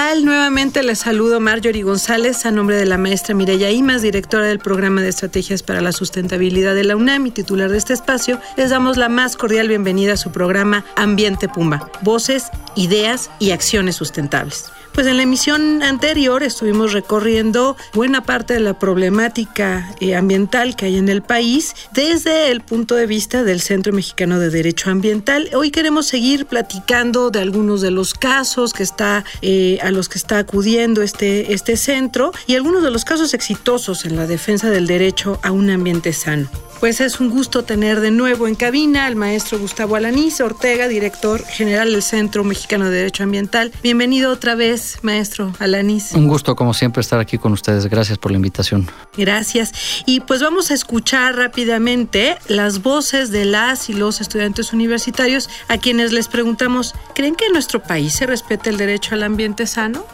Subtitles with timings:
[0.00, 0.24] Tal?
[0.24, 5.02] Nuevamente les saludo Marjorie González a nombre de la maestra Mireya Imas, directora del programa
[5.02, 8.40] de estrategias para la sustentabilidad de la UNAM y titular de este espacio.
[8.56, 13.94] Les damos la más cordial bienvenida a su programa Ambiente Pumba, voces, ideas y acciones
[13.96, 14.72] sustentables.
[14.92, 20.86] Pues en la emisión anterior estuvimos recorriendo buena parte de la problemática eh, ambiental que
[20.86, 25.48] hay en el país desde el punto de vista del Centro Mexicano de Derecho Ambiental.
[25.54, 30.18] Hoy queremos seguir platicando de algunos de los casos que está, eh, a los que
[30.18, 34.86] está acudiendo este, este centro y algunos de los casos exitosos en la defensa del
[34.86, 36.48] derecho a un ambiente sano.
[36.80, 41.44] Pues es un gusto tener de nuevo en cabina al maestro Gustavo Alanís Ortega, director
[41.44, 43.70] general del Centro Mexicano de Derecho Ambiental.
[43.82, 46.12] Bienvenido otra vez, maestro Alanís.
[46.12, 47.86] Un gusto, como siempre, estar aquí con ustedes.
[47.86, 48.88] Gracias por la invitación.
[49.16, 49.72] Gracias.
[50.06, 55.78] Y pues vamos a escuchar rápidamente las voces de las y los estudiantes universitarios a
[55.78, 60.04] quienes les preguntamos, ¿creen que en nuestro país se respeta el derecho al ambiente sano?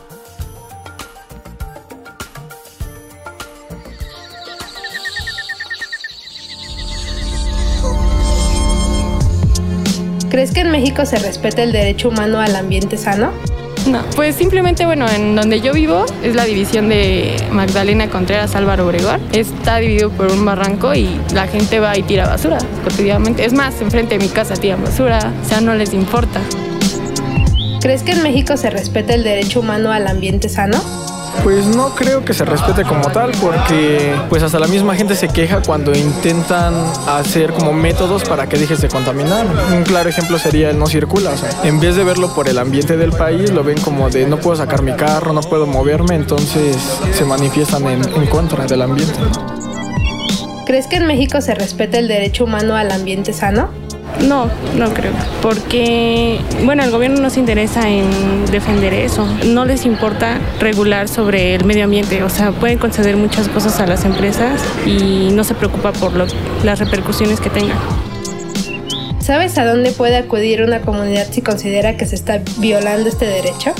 [10.31, 13.33] ¿Crees que en México se respeta el derecho humano al ambiente sano?
[13.87, 18.85] No, pues simplemente, bueno, en donde yo vivo es la división de Magdalena Contreras Álvaro
[18.87, 19.21] Obregón.
[19.33, 23.45] Está dividido por un barranco y la gente va y tira basura cotidianamente.
[23.45, 26.41] Es más, enfrente de mi casa tiran basura, o sea, no les importa.
[27.81, 30.83] ¿Crees que en México se respeta el derecho humano al ambiente sano?
[31.43, 35.29] Pues no creo que se respete como tal porque pues hasta la misma gente se
[35.29, 36.75] queja cuando intentan
[37.07, 39.47] hacer como métodos para que dejes de contaminar.
[39.73, 41.33] Un claro ejemplo sería el no circula.
[41.63, 44.57] En vez de verlo por el ambiente del país, lo ven como de no puedo
[44.57, 46.77] sacar mi carro, no puedo moverme, entonces
[47.13, 49.15] se manifiestan en, en contra del ambiente.
[50.67, 53.86] ¿Crees que en México se respeta el derecho humano al ambiente sano?
[54.23, 55.13] No, no creo.
[55.43, 59.27] Porque, bueno, el gobierno no se interesa en defender eso.
[59.47, 62.23] No les importa regular sobre el medio ambiente.
[62.23, 66.79] O sea, pueden conceder muchas cosas a las empresas y no se preocupa por las
[66.79, 67.79] repercusiones que tengan.
[69.21, 73.75] ¿Sabes a dónde puede acudir una comunidad si considera que se está violando este derecho?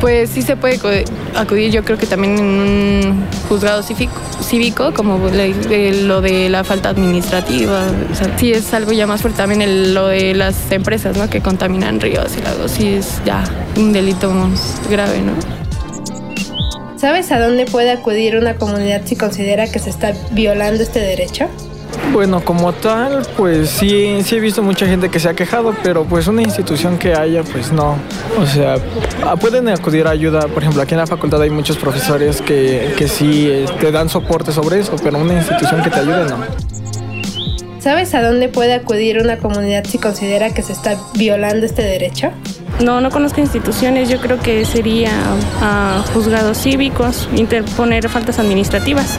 [0.00, 1.04] Pues sí se puede
[1.36, 6.88] acudir, yo creo que también en un juzgado cívico, cívico como lo de la falta
[6.88, 7.84] administrativa.
[8.10, 9.36] O sea, sí es algo ya más fuerte.
[9.38, 11.28] También el, lo de las empresas ¿no?
[11.28, 12.70] que contaminan ríos y lagos.
[12.70, 13.44] Sí es ya
[13.76, 15.32] un delito más grave, ¿no?
[16.96, 21.48] ¿Sabes a dónde puede acudir una comunidad si considera que se está violando este derecho?
[22.12, 26.04] Bueno, como tal, pues sí, sí he visto mucha gente que se ha quejado, pero
[26.04, 27.96] pues una institución que haya, pues no.
[28.40, 28.76] O sea,
[29.40, 33.08] pueden acudir a ayuda, por ejemplo, aquí en la facultad hay muchos profesores que, que
[33.08, 36.36] sí eh, te dan soporte sobre eso, pero una institución que te ayude, no.
[37.80, 42.30] ¿Sabes a dónde puede acudir una comunidad si considera que se está violando este derecho?
[42.84, 44.10] No, no conozco instituciones.
[44.10, 45.12] Yo creo que sería
[45.62, 49.18] a juzgados cívicos, interponer faltas administrativas.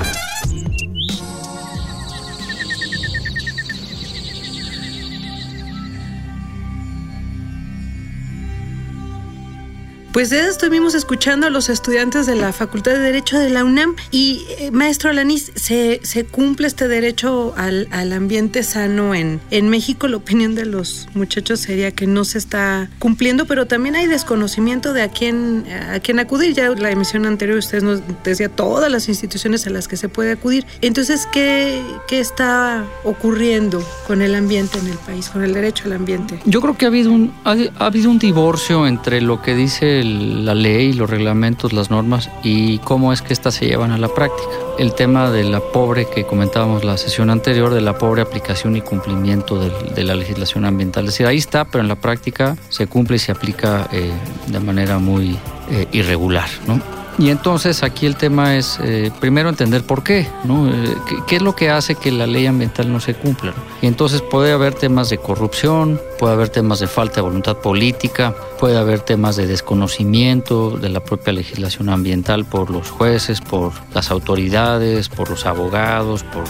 [10.21, 13.95] Pues de estuvimos escuchando a los estudiantes de la Facultad de Derecho de la UNAM
[14.11, 19.69] y eh, maestro Alanis, ¿se, ¿se, cumple este derecho al, al, ambiente sano en, en
[19.69, 20.07] México?
[20.07, 24.93] La opinión de los muchachos sería que no se está cumpliendo, pero también hay desconocimiento
[24.93, 26.53] de a quién, a quién acudir.
[26.53, 30.33] Ya la emisión anterior usted nos decía todas las instituciones a las que se puede
[30.33, 30.67] acudir.
[30.81, 35.93] Entonces, ¿qué, qué está ocurriendo con el ambiente en el país, con el derecho al
[35.93, 36.40] ambiente?
[36.46, 40.10] Yo creo que ha habido un, ha, ha habido un divorcio entre lo que dice
[40.11, 44.08] la ley, los reglamentos, las normas y cómo es que éstas se llevan a la
[44.09, 44.49] práctica.
[44.78, 48.81] El tema de la pobre que comentábamos la sesión anterior, de la pobre aplicación y
[48.81, 51.05] cumplimiento de, la legislación ambiental.
[51.05, 54.11] Es decir, ahí está, pero en la práctica se cumple y se aplica eh,
[54.47, 55.37] de manera muy
[55.69, 56.49] eh, irregular.
[56.67, 56.81] ¿no?
[57.19, 60.72] Y entonces aquí el tema es eh, primero entender por qué, ¿no?
[61.08, 63.53] ¿qué, qué, es lo que hace que la ley ambiental no se cumpla?
[63.81, 68.35] Y entonces puede haber temas de corrupción, puede haber temas de falta de voluntad política,
[68.59, 74.12] puede haber temas de desconocimiento de la propia legislación ambiental por los jueces, por las
[74.12, 76.44] autoridades, por los abogados, por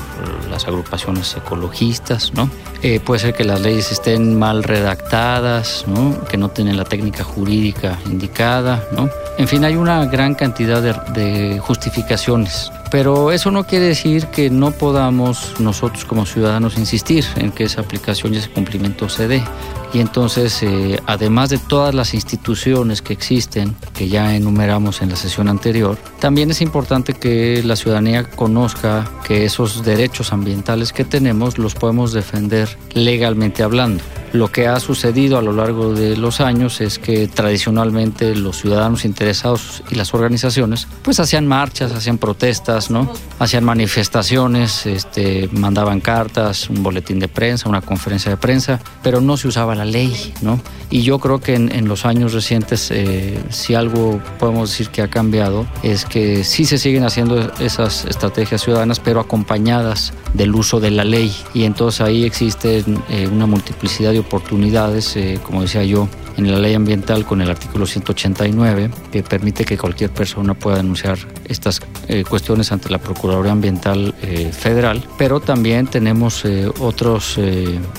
[0.49, 2.49] las agrupaciones ecologistas, ¿no?
[2.81, 6.21] Eh, puede ser que las leyes estén mal redactadas, ¿no?
[6.25, 9.09] que no tienen la técnica jurídica indicada, ¿no?
[9.37, 14.49] En fin, hay una gran cantidad de, de justificaciones pero eso no quiere decir que
[14.49, 19.43] no podamos nosotros como ciudadanos insistir en que esa aplicación y ese cumplimiento se dé.
[19.93, 25.15] Y entonces, eh, además de todas las instituciones que existen, que ya enumeramos en la
[25.15, 31.57] sesión anterior, también es importante que la ciudadanía conozca que esos derechos ambientales que tenemos
[31.57, 34.03] los podemos defender legalmente hablando.
[34.33, 39.03] Lo que ha sucedido a lo largo de los años es que tradicionalmente los ciudadanos
[39.03, 43.11] interesados y las organizaciones pues hacían marchas, hacían protestas, ¿no?
[43.39, 49.35] Hacían manifestaciones, este, mandaban cartas, un boletín de prensa, una conferencia de prensa, pero no
[49.35, 50.61] se usaba la ley, ¿no?
[50.89, 55.01] Y yo creo que en, en los años recientes, eh, si algo podemos decir que
[55.01, 60.79] ha cambiado, es que sí se siguen haciendo esas estrategias ciudadanas, pero acompañadas del uso
[60.79, 61.33] de la ley.
[61.53, 66.07] Y entonces ahí existe eh, una multiplicidad de oportunidades, eh, como decía yo,
[66.45, 71.17] en la ley ambiental con el artículo 189, que permite que cualquier persona pueda denunciar
[71.45, 77.37] estas eh, cuestiones ante la Procuraduría Ambiental eh, Federal, pero también tenemos eh, otras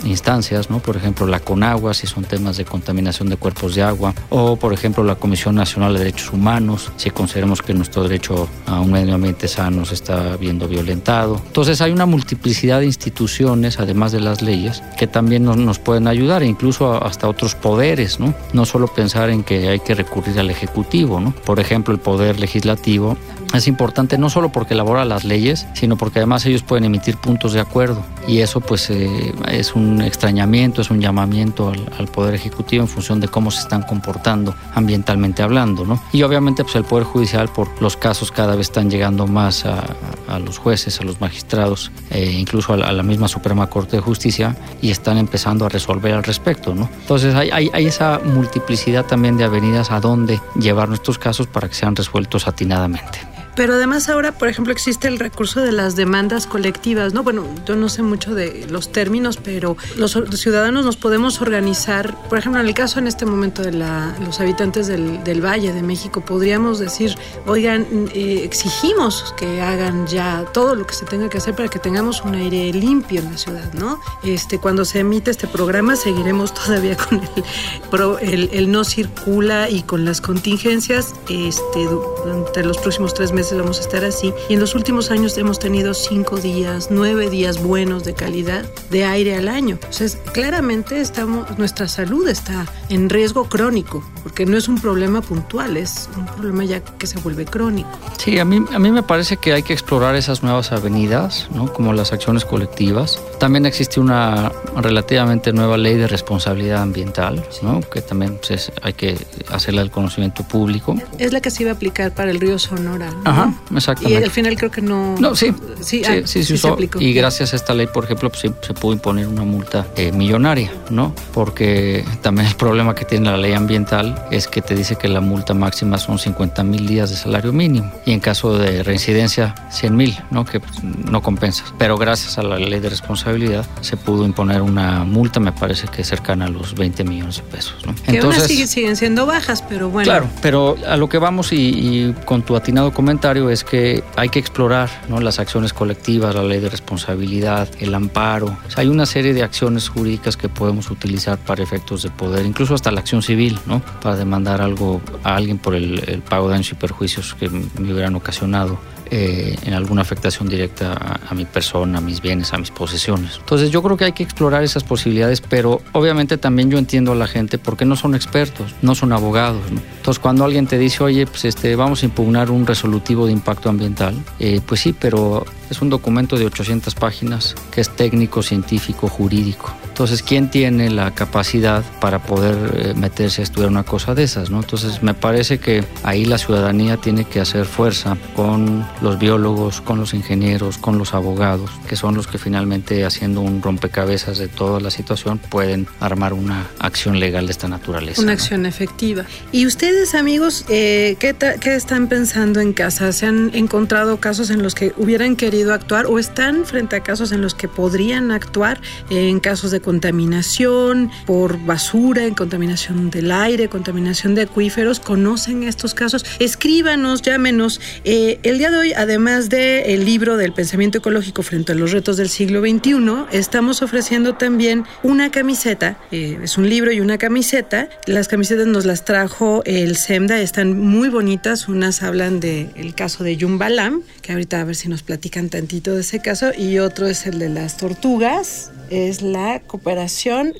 [0.05, 0.79] instancias, ¿no?
[0.81, 4.73] por ejemplo la CONAGUA, si son temas de contaminación de cuerpos de agua, o por
[4.73, 9.15] ejemplo la Comisión Nacional de Derechos Humanos, si consideramos que nuestro derecho a un medio
[9.15, 11.41] ambiente sano se está viendo violentado.
[11.47, 16.06] Entonces hay una multiplicidad de instituciones, además de las leyes, que también nos, nos pueden
[16.06, 18.31] ayudar, incluso hasta otros poderes, ¿no?
[18.52, 18.67] ¿No?
[18.67, 21.32] solo pensar en que hay que recurrir al Ejecutivo, ¿no?
[21.44, 23.17] Por ejemplo, el Poder Legislativo
[23.54, 27.52] es importante no solo porque elabora las leyes, sino porque además ellos pueden emitir puntos
[27.52, 32.34] de acuerdo y eso pues eh, es un extrañamiento, es un llamamiento al, al, Poder
[32.34, 36.02] Ejecutivo en función de cómo se están comportando ambientalmente hablando, ¿no?
[36.12, 39.84] Y obviamente pues el Poder Judicial por los casos cada vez están llegando más a,
[40.28, 43.96] a los jueces, a los magistrados, eh, incluso a la, a la, misma Suprema Corte
[43.96, 46.88] de Justicia y están empezando a resolver al respecto, ¿no?
[47.00, 51.69] Entonces hay, hay, hay esa multiplicidad también de avenidas a dónde llevar nuestros casos para
[51.69, 53.32] que sean resueltos atinadamente.
[53.54, 57.22] Pero además ahora, por ejemplo, existe el recurso de las demandas colectivas, ¿no?
[57.22, 62.38] Bueno, yo no sé mucho de los términos, pero los ciudadanos nos podemos organizar, por
[62.38, 66.20] ejemplo, en el caso en este momento de la, los habitantes del, Valle de México,
[66.20, 67.16] podríamos decir,
[67.46, 71.81] oigan, eh, exigimos que hagan ya todo lo que se tenga que hacer para que
[71.81, 74.00] tengamos un aire limpio en la ciudad, ¿no?
[74.22, 77.44] Este, cuando se emite este programa seguiremos todavía con el,
[77.90, 81.84] pro, el no circula y con las contingencias este,
[82.25, 84.33] durante los próximos tres meses vamos a estar así.
[84.49, 89.05] Y en los últimos años hemos tenido cinco días, nueve días buenos de calidad de
[89.05, 89.75] aire al año.
[89.75, 95.77] Entonces, claramente estamos, nuestra salud está en riesgo crónico, porque no es un problema puntual,
[95.77, 97.91] es un problema ya que se vuelve crónico.
[98.19, 101.73] Sí, a mí, a mí me parece que hay que explorar esas nuevas avenidas, ¿no?
[101.73, 103.21] como las acciones colectivas.
[103.38, 107.81] También existe una relativamente nueva ley de responsabilidad ambiental, ¿no?
[107.81, 109.19] que también pues, hay que
[109.50, 110.97] hacerla al conocimiento público.
[111.19, 113.11] Es la que se iba a aplicar para el río Sonora.
[113.11, 113.31] ¿no?
[113.32, 114.20] Ajá, exactamente.
[114.20, 115.17] Y al final creo que no.
[115.19, 115.52] No, sí.
[115.81, 116.69] Sí, Sí, ah, sí, se sí se usó.
[116.75, 117.00] aplicó.
[117.00, 120.12] y gracias a esta ley, por ejemplo, pues, sí, se pudo imponer una multa eh,
[120.12, 121.14] millonaria, ¿no?
[121.32, 125.20] Porque también el problema que tiene la ley ambiental es que te dice que la
[125.20, 129.96] multa máxima son 50 mil días de salario mínimo y en caso de reincidencia 100
[129.96, 130.44] mil, ¿no?
[130.44, 131.75] Que pues, no compensas.
[131.78, 136.05] Pero gracias a la ley de responsabilidad se pudo imponer una multa, me parece que
[136.05, 137.95] cercana a los 20 millones de pesos, ¿no?
[137.95, 140.04] Que aún así siguen siendo bajas, pero bueno.
[140.04, 144.31] Claro, pero a lo que vamos y, y, con tu atinado comentario es que hay
[144.31, 145.21] que explorar ¿no?
[145.21, 148.59] las acciones colectivas, la ley de responsabilidad, el amparo.
[148.75, 152.91] Hay una serie de acciones jurídicas que podemos utilizar para efectos de poder, incluso hasta
[152.91, 153.81] la acción civil, ¿no?
[154.02, 157.93] para demandar algo a alguien por el, el pago de daños y perjuicios que me
[157.93, 158.81] hubieran ocasionado
[159.14, 163.37] eh, en alguna afectación directa a, mi persona, a mis bienes, a mis posesiones.
[163.40, 167.14] Entonces yo creo que hay que explorar esas posibilidades, pero obviamente también yo entiendo a
[167.14, 169.71] la gente porque no son expertos, no son abogados.
[169.71, 169.83] ¿no?
[169.99, 173.69] Entonces cuando alguien te dice, oye, pues este, vamos a impugnar un resolutivo de impacto
[173.69, 179.09] ambiental, eh, pues sí, pero es un documento de 800 páginas que es técnico, científico,
[179.09, 179.75] jurídico.
[179.92, 184.49] Entonces, ¿quién tiene la capacidad para poder eh, meterse a estudiar una cosa de esas?
[184.49, 184.61] ¿no?
[184.61, 189.99] Entonces, me parece que ahí la ciudadanía tiene que hacer fuerza con los biólogos, con
[189.99, 194.80] los ingenieros, con los abogados, que son los que finalmente, haciendo un rompecabezas de toda
[194.80, 198.22] la situación, pueden armar una acción legal de esta naturaleza.
[198.22, 199.26] Una acción efectiva.
[199.52, 203.12] ¿Y ustedes, amigos, eh, ¿qué, ¿qué están pensando en casa?
[203.12, 207.30] ¿Se han encontrado casos en los que hubieran querido actuar o están frente a casos
[207.30, 208.80] en los que podrían actuar
[209.11, 215.95] en casos de contaminación por basura, en contaminación del aire, contaminación de acuíferos, conocen estos
[215.95, 217.81] casos, escríbanos, llámenos.
[218.05, 221.93] Eh, el día de hoy, además del el libro del pensamiento ecológico frente a los
[221.93, 227.19] retos del siglo XXI, estamos ofreciendo también una camiseta, eh, es un libro y una
[227.19, 227.89] camiseta.
[228.07, 233.37] Las camisetas nos las trajo el SEMDA, están muy bonitas, unas hablan del caso de
[233.37, 237.27] Yumbalam, que ahorita a ver si nos platican tantito de ese caso, y otro es
[237.27, 240.52] el de las tortugas, es la cooperación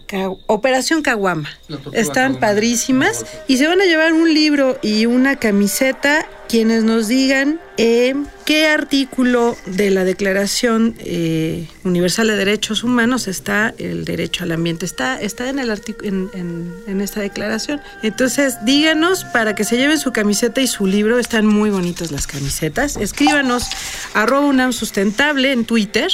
[0.47, 1.51] Operación Caguama.
[1.93, 7.59] Están padrísimas y se van a llevar un libro y una camiseta quienes nos digan
[7.79, 14.53] eh, qué artículo de la Declaración eh, Universal de Derechos Humanos está el derecho al
[14.53, 14.85] ambiente.
[14.85, 15.71] Está, está en, el
[16.03, 17.81] en, en, esta declaración.
[18.03, 21.19] Entonces, díganos para que se lleven su camiseta y su libro.
[21.19, 22.99] Están muy bonitas las camisetas.
[22.99, 23.65] Escríbanos
[24.13, 26.11] arroba UNAM Sustentable en Twitter.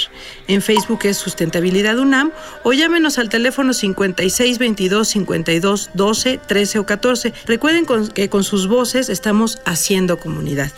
[0.47, 2.31] En Facebook es Sustentabilidad UNAM.
[2.63, 7.35] O llámenos al teléfono 56 22 52 12 13 o 14.
[7.47, 10.21] Recuerden que con sus voces estamos haciendo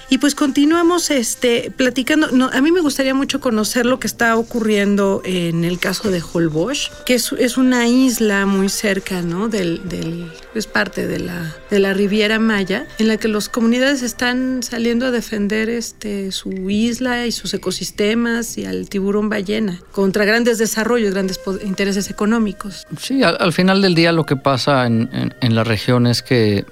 [0.08, 2.50] Y pues continuamos este, platicando.
[2.52, 6.90] A mí me gustaría mucho conocer lo que está ocurriendo en el caso de Holbox,
[7.06, 9.48] que es, una isla muy cerca, ¿no?
[9.48, 14.62] Del, es parte de la, de la Riviera Maya, en la que las comunidades están
[14.62, 20.58] saliendo a defender este, su isla y sus ecosistemas y al tiburón ballena contra grandes
[20.58, 22.86] desarrollos, grandes intereses económicos.
[23.00, 26.64] Sí, al, final del día lo que pasa en, en la región es que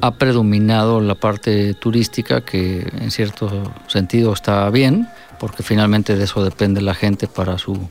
[0.00, 6.44] ha predominado la parte turística, que en cierto sentido está bien, porque finalmente de eso
[6.44, 7.88] depende la gente para su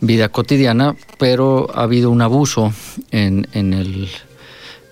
[0.00, 2.72] vida cotidiana, pero ha habido un abuso
[3.10, 4.08] en, en,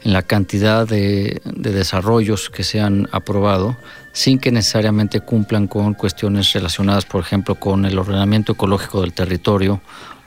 [0.04, 3.76] la cantidad de, de, desarrollos que se han aprobado
[4.12, 9.80] sin que necesariamente cumplan con cuestiones relacionadas, por ejemplo, con el ordenamiento ecológico del territorio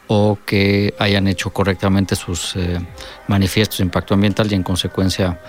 [0.07, 2.79] o que hayan hecho correctamente sus eh,
[3.27, 5.39] manifiestos de impacto ambiental y en consecuencia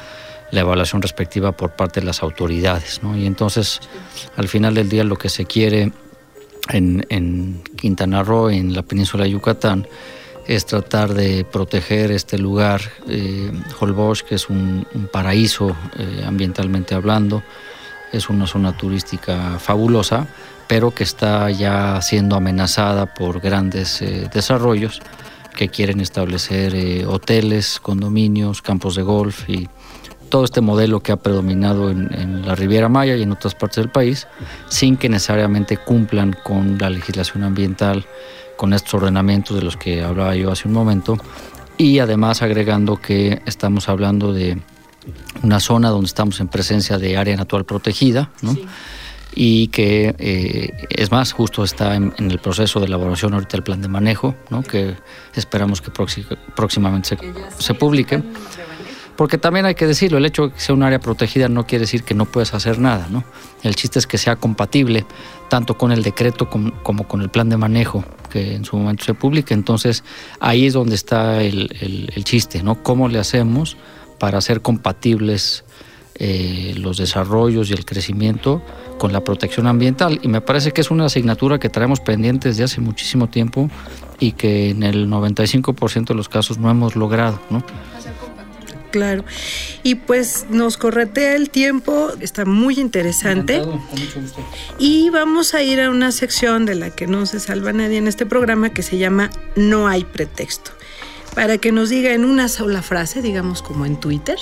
[0.53, 3.03] la evaluación respectiva por parte de las autoridades.
[3.03, 3.17] ¿no?
[3.17, 3.81] Y entonces,
[4.37, 5.93] al final del día, lo que se quiere
[6.69, 9.89] en, Quintana Roo, en la península de Yucatán,
[10.47, 16.95] es tratar de proteger este lugar, eh, Holbox, que es un, un paraíso eh, ambientalmente
[16.95, 17.43] hablando,
[18.13, 20.27] es una zona turística fabulosa,
[20.69, 25.01] pero que está ya siendo amenazada por grandes eh, desarrollos
[25.55, 29.69] que quieren establecer eh, hoteles, condominios, campos de golf y
[30.33, 33.77] todo este modelo que ha predominado en, en, la Riviera Maya y en otras partes
[33.77, 34.27] del país,
[34.67, 38.07] sin que necesariamente cumplan con la legislación ambiental,
[38.57, 41.19] con estos ordenamientos de los que hablaba yo hace un momento,
[41.77, 44.59] y además agregando que estamos hablando de
[45.43, 48.55] una zona donde estamos en presencia de área natural protegida, ¿no?
[48.55, 48.65] Sí.
[49.35, 53.65] y que eh, es más, justo está en, en, el proceso de elaboración ahorita el
[53.65, 54.63] plan de manejo, ¿no?
[54.63, 54.97] que
[55.35, 55.91] esperamos que
[56.55, 57.19] próximamente se,
[57.59, 58.23] se publique.
[59.17, 61.83] Porque también hay que decirlo, el hecho de que sea un área protegida no quiere
[61.83, 63.25] decir que no puedas hacer nada, ¿no?
[63.63, 65.05] El chiste es que sea compatible
[65.49, 69.15] tanto con el decreto como, con el plan de manejo que en su momento se
[69.15, 69.53] publique.
[69.53, 70.03] Entonces
[70.41, 71.69] ahí es donde está el,
[72.25, 72.83] chiste, ¿no?
[72.83, 73.77] ¿Cómo le hacemos
[74.19, 75.65] para hacer compatibles
[76.15, 78.63] eh, los desarrollos y el crecimiento
[78.99, 80.21] con la protección ambiental?
[80.23, 83.69] Y me parece que es una asignatura que traemos pendiente desde hace muchísimo tiempo
[84.19, 87.63] y que en el 95% de los casos no hemos logrado, ¿no?
[88.93, 89.25] Claro.
[89.83, 93.59] Y pues nos corretea el tiempo, está muy interesante.
[93.59, 94.47] Con mucho gusto.
[94.79, 98.07] Y vamos a ir a una sección de la que no se salva nadie en
[98.07, 100.71] este programa que se llama No hay pretexto.
[101.35, 104.37] Para que nos diga en una sola frase, digamos como en Twitter,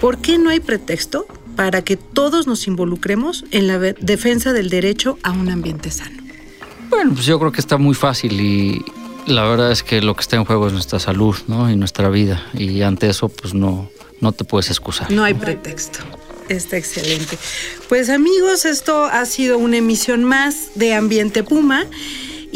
[0.00, 5.18] ¿por qué no hay pretexto para que todos nos involucremos en la defensa del derecho
[5.22, 6.20] a un ambiente sano?
[6.90, 8.84] Bueno, pues yo creo que está muy fácil y,
[9.26, 11.70] la verdad es que lo que está en juego es nuestra salud ¿no?
[11.70, 12.46] y nuestra vida.
[12.54, 13.90] Y ante eso, pues no,
[14.20, 15.10] no te puedes excusar.
[15.10, 16.00] No hay pretexto.
[16.48, 17.36] Está excelente.
[17.88, 21.86] Pues amigos, esto ha sido una emisión más de Ambiente Puma.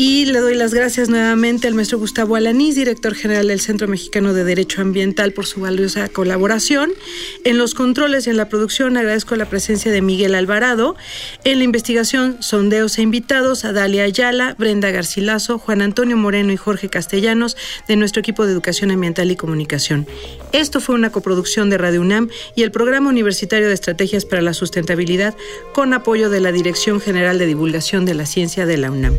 [0.03, 4.33] Y le doy las gracias nuevamente al maestro Gustavo Alanís, director general del Centro Mexicano
[4.33, 6.91] de Derecho Ambiental, por su valiosa colaboración.
[7.45, 10.97] En los controles y en la producción agradezco la presencia de Miguel Alvarado.
[11.45, 16.57] En la investigación, sondeos e invitados a Dalia Ayala, Brenda Garcilaso, Juan Antonio Moreno y
[16.57, 20.07] Jorge Castellanos de nuestro equipo de Educación Ambiental y Comunicación.
[20.53, 24.55] Esto fue una coproducción de Radio UNAM y el Programa Universitario de Estrategias para la
[24.55, 25.37] Sustentabilidad
[25.75, 29.19] con apoyo de la Dirección General de Divulgación de la Ciencia de la UNAM.